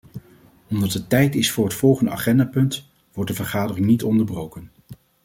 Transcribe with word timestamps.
Omdat 0.69 0.93
het 0.93 1.09
tijd 1.09 1.35
is 1.35 1.51
voor 1.51 1.63
het 1.63 1.73
volgende 1.73 2.11
agendapunt, 2.11 2.87
wordt 3.13 3.29
de 3.29 3.35
vergadering 3.35 3.85
niet 3.85 4.03
onderbroken. 4.03 4.71